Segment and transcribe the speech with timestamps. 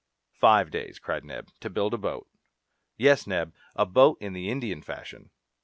[0.39, 2.27] "Five days," cried Neb, "to build a boat?"
[2.97, 5.29] "Yes, Neb; a boat in the Indian fashion."